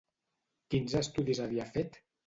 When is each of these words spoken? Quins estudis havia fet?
Quins 0.75 0.97
estudis 1.03 1.45
havia 1.47 1.73
fet? 1.77 2.07